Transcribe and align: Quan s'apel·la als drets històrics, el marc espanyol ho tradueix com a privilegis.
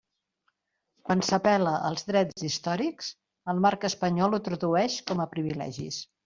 Quan 1.09 1.19
s'apel·la 1.27 1.73
als 1.89 2.07
drets 2.07 2.45
històrics, 2.47 3.11
el 3.53 3.61
marc 3.67 3.87
espanyol 3.91 4.39
ho 4.39 4.41
tradueix 4.49 4.97
com 5.13 5.23
a 5.27 5.31
privilegis. 5.37 6.03